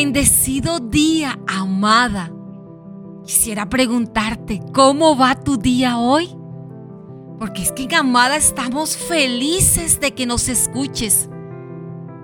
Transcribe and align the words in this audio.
Bendecido 0.00 0.78
día, 0.78 1.40
amada. 1.48 2.30
Quisiera 3.26 3.68
preguntarte, 3.68 4.62
¿cómo 4.72 5.18
va 5.18 5.34
tu 5.42 5.56
día 5.56 5.98
hoy? 5.98 6.28
Porque 7.40 7.62
es 7.62 7.72
que, 7.72 7.92
amada, 7.96 8.36
estamos 8.36 8.96
felices 8.96 9.98
de 9.98 10.14
que 10.14 10.24
nos 10.24 10.48
escuches. 10.48 11.28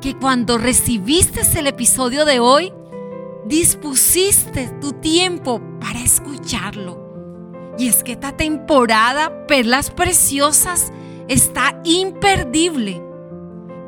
Que 0.00 0.16
cuando 0.16 0.57
recibiste 0.57 1.41
el 1.59 1.66
episodio 1.66 2.25
de 2.25 2.39
hoy, 2.39 2.73
dispusiste 3.45 4.68
tu 4.80 4.93
tiempo 4.93 5.61
para 5.80 5.98
escucharlo. 5.98 7.75
Y 7.77 7.88
es 7.88 8.04
que 8.04 8.12
esta 8.12 8.36
temporada, 8.36 9.48
Perlas 9.48 9.91
Preciosas, 9.91 10.93
está 11.27 11.80
imperdible. 11.82 13.02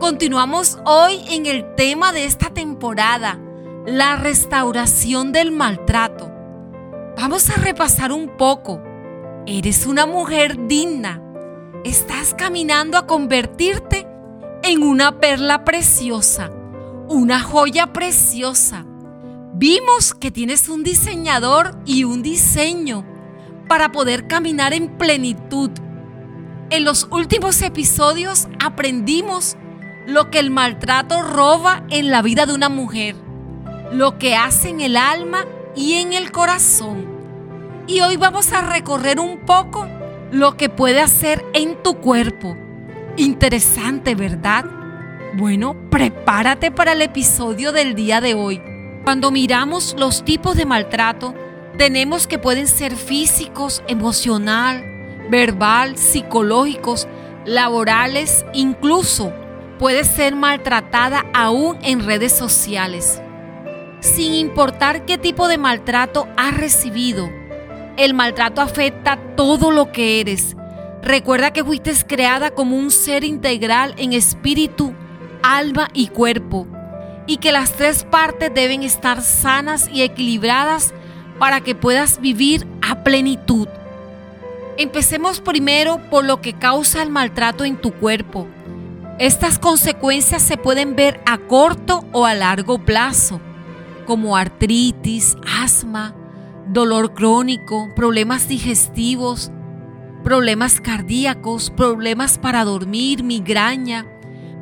Continuamos 0.00 0.76
hoy 0.84 1.20
en 1.28 1.46
el 1.46 1.76
tema 1.76 2.12
de 2.12 2.24
esta 2.24 2.50
temporada, 2.50 3.45
la 3.86 4.16
restauración 4.16 5.30
del 5.30 5.52
maltrato. 5.52 6.32
Vamos 7.16 7.48
a 7.50 7.54
repasar 7.54 8.10
un 8.10 8.36
poco. 8.36 8.82
Eres 9.46 9.86
una 9.86 10.06
mujer 10.06 10.66
digna. 10.66 11.22
Estás 11.84 12.34
caminando 12.34 12.98
a 12.98 13.06
convertirte 13.06 14.08
en 14.64 14.82
una 14.82 15.20
perla 15.20 15.64
preciosa, 15.64 16.50
una 17.08 17.38
joya 17.38 17.92
preciosa. 17.92 18.84
Vimos 19.54 20.14
que 20.14 20.32
tienes 20.32 20.68
un 20.68 20.82
diseñador 20.82 21.78
y 21.86 22.02
un 22.02 22.24
diseño 22.24 23.06
para 23.68 23.92
poder 23.92 24.26
caminar 24.26 24.74
en 24.74 24.98
plenitud. 24.98 25.70
En 26.70 26.84
los 26.84 27.06
últimos 27.12 27.62
episodios 27.62 28.48
aprendimos 28.58 29.56
lo 30.08 30.28
que 30.28 30.40
el 30.40 30.50
maltrato 30.50 31.22
roba 31.22 31.84
en 31.88 32.10
la 32.10 32.20
vida 32.20 32.46
de 32.46 32.54
una 32.54 32.68
mujer 32.68 33.25
lo 33.92 34.18
que 34.18 34.34
hace 34.34 34.70
en 34.70 34.80
el 34.80 34.96
alma 34.96 35.46
y 35.74 35.94
en 35.94 36.12
el 36.12 36.32
corazón. 36.32 37.06
Y 37.86 38.00
hoy 38.00 38.16
vamos 38.16 38.52
a 38.52 38.62
recorrer 38.62 39.20
un 39.20 39.38
poco 39.40 39.86
lo 40.32 40.56
que 40.56 40.68
puede 40.68 41.00
hacer 41.00 41.44
en 41.52 41.82
tu 41.82 41.98
cuerpo. 41.98 42.56
Interesante, 43.16 44.14
¿verdad? 44.14 44.64
Bueno, 45.34 45.76
prepárate 45.90 46.70
para 46.70 46.92
el 46.92 47.02
episodio 47.02 47.72
del 47.72 47.94
día 47.94 48.20
de 48.20 48.34
hoy. 48.34 48.60
Cuando 49.04 49.30
miramos 49.30 49.94
los 49.98 50.24
tipos 50.24 50.56
de 50.56 50.66
maltrato, 50.66 51.34
tenemos 51.78 52.26
que 52.26 52.38
pueden 52.38 52.66
ser 52.66 52.96
físicos, 52.96 53.82
emocional, 53.86 54.84
verbal, 55.30 55.96
psicológicos, 55.96 57.06
laborales, 57.44 58.44
incluso 58.52 59.32
puede 59.78 60.04
ser 60.04 60.34
maltratada 60.34 61.26
aún 61.32 61.78
en 61.82 62.04
redes 62.04 62.32
sociales 62.32 63.20
sin 64.06 64.34
importar 64.34 65.04
qué 65.04 65.18
tipo 65.18 65.48
de 65.48 65.58
maltrato 65.58 66.28
has 66.36 66.56
recibido. 66.56 67.28
El 67.96 68.14
maltrato 68.14 68.60
afecta 68.60 69.18
todo 69.36 69.70
lo 69.70 69.90
que 69.90 70.20
eres. 70.20 70.56
Recuerda 71.02 71.52
que 71.52 71.64
fuiste 71.64 71.92
creada 72.06 72.50
como 72.50 72.76
un 72.76 72.90
ser 72.90 73.24
integral 73.24 73.94
en 73.98 74.12
espíritu, 74.12 74.94
alma 75.42 75.88
y 75.92 76.08
cuerpo, 76.08 76.66
y 77.26 77.38
que 77.38 77.52
las 77.52 77.72
tres 77.72 78.04
partes 78.04 78.52
deben 78.54 78.82
estar 78.82 79.22
sanas 79.22 79.88
y 79.92 80.02
equilibradas 80.02 80.94
para 81.38 81.60
que 81.60 81.74
puedas 81.74 82.20
vivir 82.20 82.66
a 82.82 83.02
plenitud. 83.02 83.68
Empecemos 84.78 85.40
primero 85.40 86.00
por 86.10 86.24
lo 86.24 86.40
que 86.40 86.52
causa 86.52 87.02
el 87.02 87.10
maltrato 87.10 87.64
en 87.64 87.76
tu 87.76 87.92
cuerpo. 87.92 88.46
Estas 89.18 89.58
consecuencias 89.58 90.42
se 90.42 90.56
pueden 90.56 90.94
ver 90.94 91.20
a 91.26 91.38
corto 91.38 92.04
o 92.12 92.26
a 92.26 92.34
largo 92.34 92.78
plazo 92.78 93.40
como 94.06 94.36
artritis, 94.36 95.36
asma, 95.60 96.14
dolor 96.68 97.12
crónico, 97.12 97.88
problemas 97.94 98.48
digestivos, 98.48 99.52
problemas 100.24 100.80
cardíacos, 100.80 101.70
problemas 101.70 102.38
para 102.38 102.64
dormir, 102.64 103.22
migraña, 103.22 104.06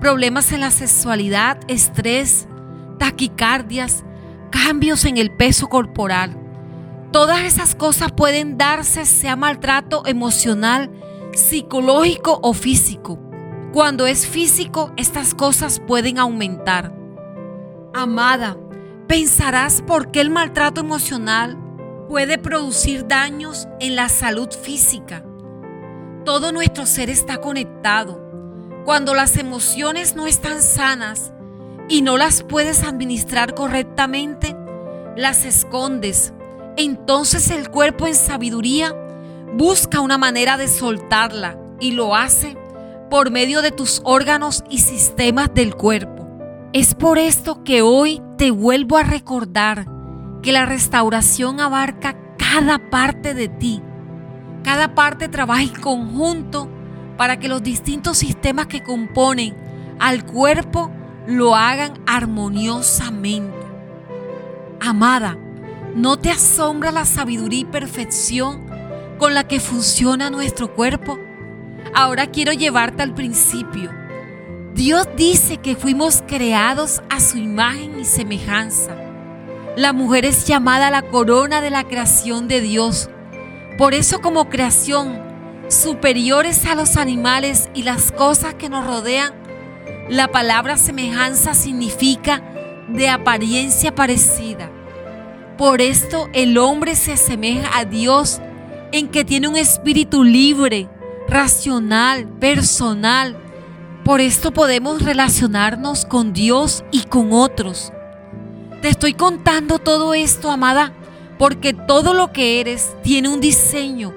problemas 0.01 0.53
en 0.53 0.61
la 0.61 0.71
sexualidad, 0.71 1.59
estrés, 1.69 2.49
taquicardias, 2.99 4.05
cambios 4.51 5.05
en 5.05 5.17
el 5.17 5.31
peso 5.31 5.69
corporal. 5.69 6.37
Todas 7.13 7.43
esas 7.43 7.75
cosas 7.75 8.13
pueden 8.13 8.59
darse 8.59 9.07
sea 9.07 9.37
maltrato 9.37 10.05
emocional, 10.07 10.91
psicológico 11.33 12.41
o 12.43 12.53
físico. 12.55 13.19
Cuando 13.73 14.07
es 14.07 14.27
físico, 14.27 14.93
estas 14.97 15.35
cosas 15.35 15.81
pueden 15.81 16.19
aumentar. 16.19 16.95
Amada, 17.95 18.57
Pensarás 19.09 19.83
por 19.83 20.11
qué 20.11 20.23
el 20.23 20.31
maltrato 20.31 20.81
emocional 20.81 21.59
puede 22.09 22.39
producir 22.39 23.07
daños 23.07 23.69
en 23.79 23.97
la 23.97 24.09
salud 24.09 24.49
física. 24.51 25.23
Todo 26.25 26.53
nuestro 26.53 26.87
ser 26.87 27.11
está 27.11 27.37
conectado. 27.37 28.21
Cuando 28.87 29.15
las 29.15 29.37
emociones 29.37 30.17
no 30.17 30.27
están 30.27 30.63
sanas 30.63 31.33
y 31.87 32.01
no 32.01 32.17
las 32.17 32.43
puedes 32.43 32.83
administrar 32.83 33.55
correctamente, 33.55 34.57
las 35.17 35.45
escondes. 35.45 36.33
Entonces 36.79 37.51
el 37.51 37.71
cuerpo 37.71 38.07
en 38.07 38.15
sabiduría 38.15 38.95
busca 39.53 40.01
una 40.01 40.17
manera 40.17 40.57
de 40.57 40.67
soltarla 40.67 41.59
y 41.79 41.91
lo 41.91 42.17
hace 42.17 42.57
por 43.11 43.31
medio 43.31 43.61
de 43.61 43.71
tus 43.71 44.01
órganos 44.05 44.65
y 44.71 44.79
sistemas 44.79 45.53
del 45.53 45.75
cuerpo. 45.75 46.27
Es 46.73 46.95
por 46.95 47.19
esto 47.19 47.63
que 47.63 47.83
hoy 47.83 48.23
te 48.45 48.51
vuelvo 48.51 48.99
a 48.99 49.03
recordar 49.03 49.87
que 50.43 50.53
la 50.53 50.67
restauración 50.67 51.61
abarca 51.61 52.15
cada 52.37 52.91
parte 52.91 53.33
de 53.33 53.49
ti. 53.49 53.81
Cada 54.63 54.95
parte 54.95 55.29
trabaja 55.29 55.63
en 55.63 55.75
conjunto 55.81 56.69
para 57.17 57.39
que 57.39 57.49
los 57.49 57.63
distintos 57.63 58.19
sistemas 58.19 58.67
que 58.67 58.83
componen 58.83 59.57
al 59.99 60.27
cuerpo 60.27 60.91
lo 61.27 61.57
hagan 61.57 61.95
armoniosamente. 62.07 63.67
Amada, 64.79 65.39
¿no 65.95 66.19
te 66.19 66.31
asombra 66.31 66.93
la 66.93 67.07
sabiduría 67.07 67.61
y 67.61 67.65
perfección 67.65 68.67
con 69.19 69.33
la 69.33 69.49
que 69.49 69.59
funciona 69.59 70.29
nuestro 70.29 70.75
cuerpo? 70.75 71.19
Ahora 71.95 72.27
quiero 72.27 72.53
llevarte 72.53 73.03
al 73.03 73.15
principio 73.15 73.91
Dios 74.75 75.07
dice 75.17 75.59
que 75.59 75.77
fuimos 75.77 76.25
creados 76.27 77.01
a 77.09 77.21
su 77.21 77.39
imagen 77.39 78.01
y 78.01 78.05
semejanza. 78.05 78.97
La 79.77 79.93
mujer 79.93 80.25
es 80.25 80.47
llamada 80.47 80.91
la 80.91 81.03
corona 81.03 81.61
de 81.61 81.71
la 81.71 81.85
creación 81.85 82.49
de 82.49 82.61
Dios. 82.61 83.09
Por 83.79 83.95
eso 83.95 84.21
como 84.21 84.49
creación, 84.49 85.23
superiores 85.69 86.67
a 86.67 86.75
los 86.75 86.97
animales 86.97 87.69
y 87.73 87.85
las 87.85 88.11
cosas 88.11 88.55
que 88.55 88.69
nos 88.69 88.85
rodean, 88.85 89.33
la 90.09 90.27
palabra 90.33 90.77
semejanza 90.77 91.55
significa 91.55 92.43
de 92.89 93.09
apariencia 93.09 93.95
parecida. 93.95 94.73
Por 95.57 95.83
esto 95.83 96.29
el 96.33 96.59
hombre 96.59 96.97
se 96.97 97.13
asemeja 97.13 97.79
a 97.79 97.85
Dios 97.85 98.41
en 98.91 99.07
que 99.07 99.25
tiene 99.25 99.47
un 99.47 99.57
espíritu 99.57 100.25
libre, 100.25 100.89
racional, 101.29 102.27
personal, 102.41 103.39
por 104.05 104.21
esto 104.21 104.53
podemos 104.53 105.03
relacionarnos 105.03 106.05
con 106.05 106.35
Dios 106.35 106.85
y 106.91 107.05
con 107.05 107.33
otros. 107.33 107.91
Te 108.83 108.89
estoy 108.89 109.15
contando 109.15 109.79
todo 109.79 110.13
esto, 110.13 110.51
amada, 110.51 110.93
porque 111.39 111.73
todo 111.73 112.13
lo 112.13 112.31
que 112.31 112.61
eres 112.61 112.95
tiene 113.03 113.31
un 113.31 113.41
diseño 113.41 114.13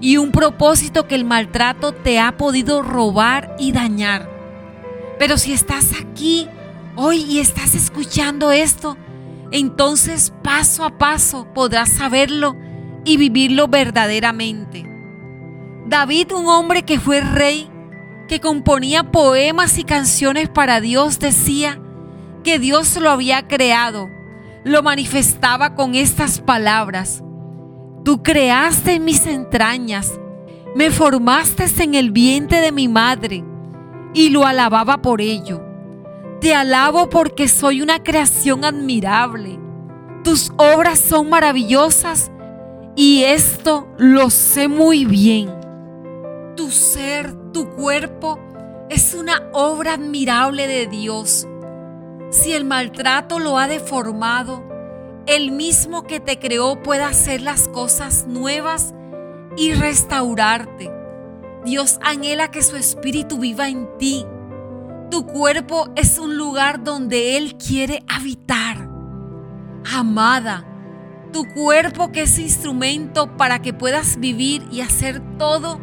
y 0.00 0.18
un 0.18 0.30
propósito 0.30 1.08
que 1.08 1.14
el 1.14 1.24
maltrato 1.24 1.92
te 1.92 2.20
ha 2.20 2.36
podido 2.36 2.82
robar 2.82 3.56
y 3.58 3.72
dañar. 3.72 4.28
Pero 5.18 5.38
si 5.38 5.52
estás 5.52 5.92
aquí 5.98 6.46
hoy 6.96 7.22
y 7.22 7.38
estás 7.38 7.74
escuchando 7.74 8.52
esto, 8.52 8.98
entonces 9.52 10.32
paso 10.42 10.84
a 10.84 10.98
paso 10.98 11.46
podrás 11.54 11.88
saberlo 11.88 12.56
y 13.06 13.16
vivirlo 13.16 13.68
verdaderamente. 13.68 14.86
David, 15.86 16.32
un 16.32 16.46
hombre 16.46 16.82
que 16.82 17.00
fue 17.00 17.20
rey, 17.22 17.68
que 18.30 18.38
componía 18.38 19.10
poemas 19.10 19.76
y 19.76 19.82
canciones 19.82 20.48
para 20.48 20.80
Dios, 20.80 21.18
decía 21.18 21.80
que 22.44 22.60
Dios 22.60 22.96
lo 22.96 23.10
había 23.10 23.48
creado. 23.48 24.08
Lo 24.62 24.84
manifestaba 24.84 25.74
con 25.74 25.96
estas 25.96 26.40
palabras. 26.40 27.24
Tú 28.04 28.22
creaste 28.22 28.94
en 28.94 29.04
mis 29.04 29.26
entrañas, 29.26 30.12
me 30.76 30.92
formaste 30.92 31.64
en 31.82 31.96
el 31.96 32.12
vientre 32.12 32.60
de 32.60 32.70
mi 32.70 32.86
madre, 32.86 33.42
y 34.14 34.28
lo 34.28 34.46
alababa 34.46 35.02
por 35.02 35.20
ello. 35.20 35.60
Te 36.40 36.54
alabo 36.54 37.10
porque 37.10 37.48
soy 37.48 37.82
una 37.82 38.00
creación 38.00 38.64
admirable. 38.64 39.58
Tus 40.22 40.52
obras 40.56 41.00
son 41.00 41.30
maravillosas 41.30 42.30
y 42.94 43.24
esto 43.24 43.88
lo 43.98 44.30
sé 44.30 44.68
muy 44.68 45.04
bien. 45.04 45.50
Tu 46.54 46.70
ser 46.70 47.39
tu 47.52 47.70
cuerpo 47.70 48.38
es 48.88 49.14
una 49.14 49.42
obra 49.52 49.94
admirable 49.94 50.66
de 50.66 50.86
Dios. 50.86 51.46
si 52.30 52.52
el 52.52 52.64
maltrato 52.64 53.40
lo 53.40 53.58
ha 53.58 53.66
deformado, 53.66 54.62
el 55.26 55.50
mismo 55.50 56.04
que 56.04 56.20
te 56.20 56.38
creó 56.38 56.80
puede 56.80 57.02
hacer 57.02 57.40
las 57.40 57.66
cosas 57.66 58.26
nuevas 58.28 58.94
y 59.56 59.72
restaurarte. 59.72 60.92
Dios 61.64 61.98
anhela 62.02 62.52
que 62.52 62.62
su 62.62 62.76
espíritu 62.76 63.38
viva 63.38 63.68
en 63.68 63.88
ti. 63.98 64.24
Tu 65.10 65.26
cuerpo 65.26 65.88
es 65.96 66.20
un 66.20 66.36
lugar 66.36 66.84
donde 66.84 67.36
Él 67.36 67.56
quiere 67.56 68.04
habitar. 68.08 68.88
Amada, 69.92 70.64
tu 71.32 71.44
cuerpo 71.52 72.12
que 72.12 72.22
es 72.22 72.38
instrumento 72.38 73.36
para 73.36 73.60
que 73.60 73.72
puedas 73.72 74.20
vivir 74.20 74.64
y 74.70 74.82
hacer 74.82 75.20
todo 75.36 75.80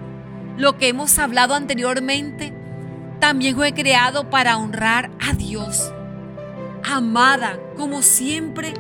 lo 0.58 0.78
que 0.78 0.88
hemos 0.90 1.20
hablado 1.20 1.54
anteriormente, 1.54 2.52
también 3.20 3.56
fue 3.56 3.74
creado 3.74 4.30
para 4.30 4.58
honrar 4.58 5.12
a 5.20 5.34
Dios. 5.34 5.92
Amada, 6.84 7.60
como 7.76 8.02
siempre, 8.02 8.74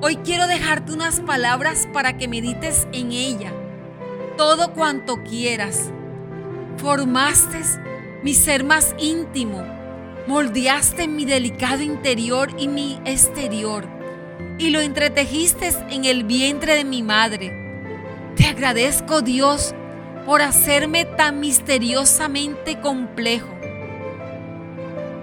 hoy 0.00 0.16
quiero 0.16 0.46
dejarte 0.46 0.92
unas 0.92 1.20
palabras 1.20 1.88
para 1.92 2.16
que 2.16 2.28
medites 2.28 2.88
en 2.92 3.12
ella. 3.12 3.52
Todo 4.36 4.72
cuanto 4.72 5.22
quieras. 5.22 5.90
Formaste 6.78 7.58
mi 8.22 8.34
ser 8.34 8.64
más 8.64 8.94
íntimo. 8.98 9.64
Moldeaste 10.26 11.08
mi 11.08 11.24
delicado 11.24 11.82
interior 11.82 12.50
y 12.58 12.68
mi 12.68 13.00
exterior. 13.04 13.88
Y 14.58 14.70
lo 14.70 14.80
entretejiste 14.80 15.70
en 15.90 16.04
el 16.04 16.24
vientre 16.24 16.74
de 16.74 16.84
mi 16.84 17.02
madre. 17.02 17.52
Te 18.36 18.46
agradezco, 18.46 19.22
Dios, 19.22 19.74
por 20.28 20.42
hacerme 20.42 21.06
tan 21.06 21.40
misteriosamente 21.40 22.78
complejo. 22.82 23.48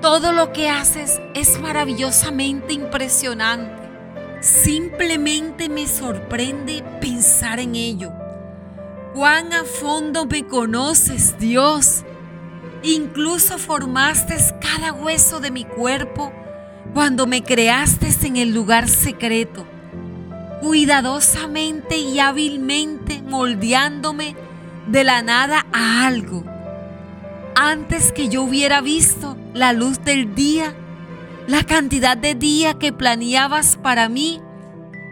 Todo 0.02 0.32
lo 0.32 0.52
que 0.52 0.68
haces 0.68 1.22
es 1.36 1.62
maravillosamente 1.62 2.74
impresionante. 2.74 3.88
Simplemente 4.42 5.70
me 5.70 5.86
sorprende 5.86 6.84
pensar 7.02 7.60
en 7.60 7.76
ello. 7.76 8.12
Cuán 9.14 9.54
a 9.54 9.64
fondo 9.64 10.26
me 10.26 10.48
conoces, 10.48 11.38
Dios. 11.38 12.04
Incluso 12.82 13.60
formaste 13.60 14.36
cada 14.60 14.92
hueso 14.92 15.40
de 15.40 15.52
mi 15.52 15.66
cuerpo 15.66 16.34
cuando 16.96 17.28
me 17.28 17.44
creaste 17.44 18.08
en 18.24 18.38
el 18.38 18.56
lugar 18.56 18.90
secreto, 18.90 19.68
cuidadosamente 20.62 21.96
y 21.96 22.18
hábilmente 22.18 23.22
moldeándome 23.22 24.45
de 24.88 25.04
la 25.04 25.22
nada 25.22 25.66
a 25.74 26.06
algo. 26.06 26.44
Antes 27.56 28.12
que 28.12 28.30
yo 28.30 28.44
hubiera 28.44 28.82
visto 28.82 29.38
la 29.54 29.74
luz 29.74 30.04
del 30.04 30.36
día, 30.36 30.76
la 31.48 31.64
cantidad 31.64 32.18
de 32.18 32.36
día 32.36 32.74
que 32.76 32.92
planeabas 32.92 33.78
para 33.78 34.10
mí 34.10 34.42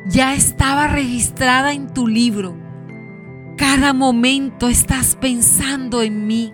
ya 0.08 0.34
estaba 0.34 0.88
registrada 0.88 1.74
en 1.74 1.94
tu 1.94 2.08
libro. 2.08 2.58
Cada 3.58 3.94
momento 3.94 4.68
estás 4.68 5.16
pensando 5.16 6.02
en 6.02 6.28
mí. 6.28 6.54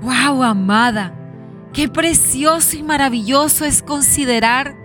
¡Wow, 0.00 0.42
amada! 0.42 1.14
Qué 1.72 1.88
precioso 1.88 2.76
y 2.76 2.82
maravilloso 2.82 3.64
es 3.64 3.82
considerar 3.82 4.76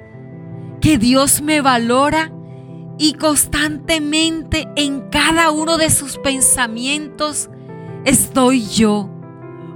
que 0.82 0.98
Dios 0.98 1.42
me 1.42 1.62
valora 1.62 2.32
y 2.98 3.14
constantemente 3.14 4.68
en 4.76 5.10
cada 5.10 5.52
uno 5.52 5.78
de 5.78 5.90
sus 5.90 6.18
pensamientos 6.18 7.50
estoy 8.06 8.66
yo. 8.68 9.10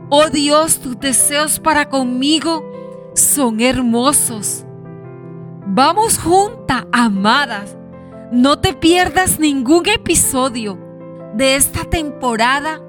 Oh 0.09 0.29
Dios, 0.29 0.79
tus 0.79 0.99
deseos 0.99 1.59
para 1.59 1.89
conmigo 1.89 2.63
son 3.13 3.61
hermosos. 3.61 4.65
Vamos 5.67 6.17
juntas, 6.17 6.85
amadas. 6.91 7.77
No 8.31 8.59
te 8.59 8.73
pierdas 8.73 9.39
ningún 9.39 9.87
episodio 9.87 10.77
de 11.35 11.55
esta 11.55 11.83
temporada. 11.85 12.81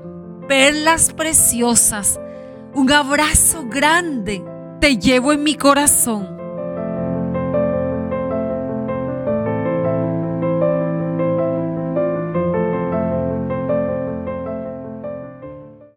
Perlas 0.49 1.12
preciosas. 1.12 2.19
Un 2.75 2.90
abrazo 2.90 3.67
grande 3.69 4.44
te 4.81 4.96
llevo 4.96 5.32
en 5.32 5.44
mi 5.44 5.55
corazón. 5.55 6.41